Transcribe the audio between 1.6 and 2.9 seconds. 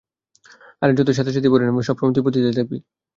নে, সবসময় তুই পতিতাই থাকবি!